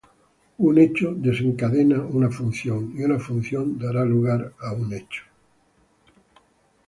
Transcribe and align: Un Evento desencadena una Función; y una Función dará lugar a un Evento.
Un 0.67 0.71
Evento 0.79 1.13
desencadena 1.15 2.01
una 2.01 2.31
Función; 2.31 2.91
y 2.97 3.03
una 3.03 3.19
Función 3.19 3.77
dará 3.77 4.03
lugar 4.03 4.51
a 4.59 4.71
un 4.73 4.85
Evento. 4.91 5.17